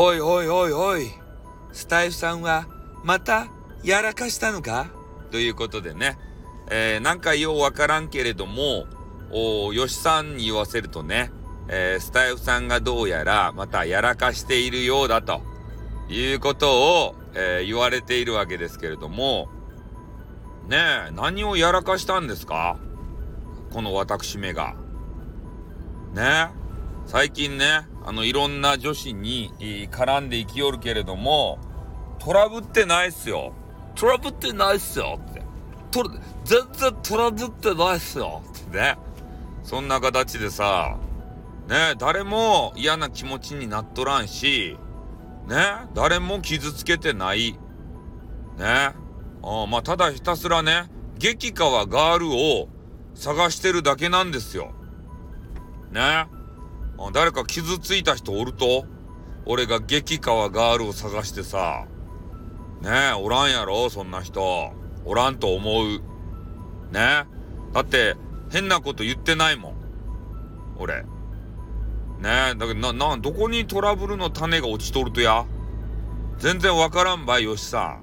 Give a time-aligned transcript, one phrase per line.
[0.00, 1.10] おいおいおいおい、
[1.72, 2.68] スタイフさんは
[3.02, 3.48] また
[3.82, 4.92] やらかしたのか？
[5.32, 6.16] ということでね、
[6.70, 8.86] えー、なんかようわからんけれども、
[9.32, 11.32] およしさんに言わせるとね、
[11.66, 15.42] えー、スタイフさんがどうやらまたやらかしているようだと。
[16.08, 19.48] いうことを、えー、言われているわけですけれども、
[20.68, 20.76] ね
[21.08, 22.78] え、何をやらかしたんですか？
[23.72, 24.76] この私めが。
[26.14, 26.67] ねえ。
[27.08, 29.50] 最近ね、あの、いろんな女子に
[29.90, 31.58] 絡んで生きよるけれども、
[32.18, 33.54] トラブってないっすよ。
[33.94, 35.42] トラブってないっすよって。
[35.90, 36.10] トラ、
[36.44, 38.98] 全然トラブってないっすよってね。
[39.62, 40.98] そんな形でさ、
[41.66, 44.76] ね、誰も嫌な気持ちになっとらんし、
[45.48, 45.56] ね、
[45.94, 47.52] 誰も傷つけてない。
[47.52, 47.58] ね。
[48.60, 52.68] あまあ、ただひたすらね、激川ガールを
[53.14, 54.72] 探してるだけなんですよ。
[55.90, 56.28] ね。
[57.12, 58.84] 誰か傷ついた人おると？
[59.46, 61.86] 俺が激川ガールを探してさ。
[62.82, 63.88] ねえ、おらんやろ？
[63.88, 64.72] そんな人。
[65.04, 66.00] おらんと思う。
[66.92, 67.26] ね
[67.72, 68.16] だって、
[68.50, 69.74] 変なこと言ってないもん。
[70.78, 71.02] 俺。
[72.20, 75.46] ねえ、だけどな、な、どこにトラブルの種が落ちとるとや？
[76.38, 78.00] 全然わからんばい、よしさ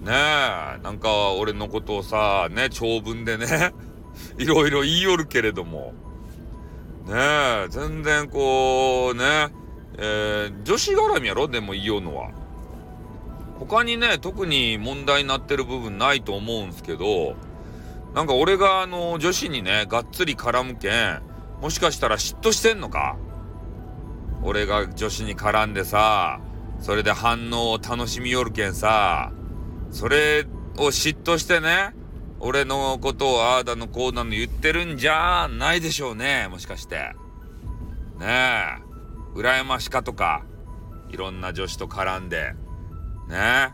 [0.00, 0.04] ん。
[0.04, 3.72] ねえ、なんか俺のことをさ、ね、長文でね、
[4.38, 5.94] いろいろ言いよるけれども。
[7.04, 7.12] ね
[7.66, 9.52] え、全然こう、ね、
[9.98, 11.48] えー、女子絡みやろ？
[11.48, 12.30] でも言いようのは。
[13.58, 17.36] 他にね、特に問題になってる部分ないと思うんすけど、
[18.14, 21.22] なんか俺があの、女子にね、がっつり絡むけん、
[21.60, 23.16] もしかしたら嫉妬してんのか？
[24.42, 26.40] 俺が女子に絡んでさ、
[26.80, 29.32] それで反応を楽しみよるけんさ、
[29.90, 31.94] それを嫉妬してね、
[32.46, 36.46] 俺のことをああだのこうだの言ってるんじゃないでしょうね。
[36.50, 37.14] もしかして。
[38.18, 38.78] ねえ。
[39.34, 40.44] 羨ましかとか、
[41.08, 42.52] いろんな女子と絡んで。
[43.28, 43.68] ねえ。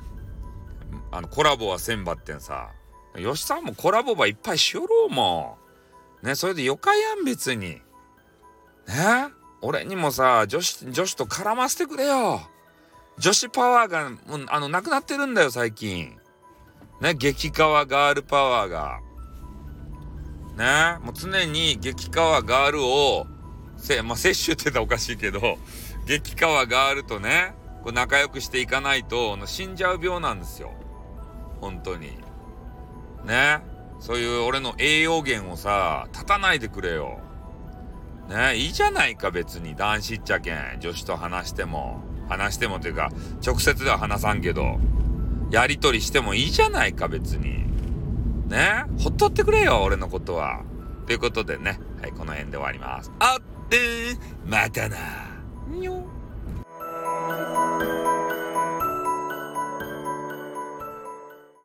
[1.10, 2.70] あの、コラボはせんばってんさ。
[3.16, 5.58] 吉さんもコラボばいっぱいしよろうも
[6.22, 6.26] ん。
[6.28, 7.70] ねそれでよかやん、別に。
[7.70, 7.82] ね
[9.62, 12.40] 俺にもさ、女子、女子と絡ませてくれよ。
[13.18, 16.19] 女子パワーが、もう、あの、なくなってるんだよ、最近。
[17.00, 19.00] ね、激川ガールパワーが。
[20.56, 23.26] ね、もう常に激川ガールを、
[23.78, 25.56] せ、まあ、摂取って言ったらおかしいけど、
[26.06, 30.72] 激川ガールとね、こう仲良くしていかないと、死んじゃう病なんですよ。
[31.60, 32.10] 本当に。
[33.24, 33.62] ね。
[34.00, 37.20] そういう俺の栄養源をさ、立たないでくれよ。
[38.28, 40.78] ねいいじゃないか別に男子っちゃけん。
[40.80, 42.02] 女子と話しても。
[42.28, 43.10] 話してもというか、
[43.44, 44.78] 直接では話さんけど。
[45.50, 47.64] やり取りしてもいいじゃないか、別に。
[48.48, 48.84] ね？
[48.98, 50.62] ほっとってくれよ、俺のことは。
[51.06, 53.10] ということでね、はい、この辺で終わります。
[53.18, 53.76] あって
[54.46, 54.96] またな。
[55.68, 56.06] にょ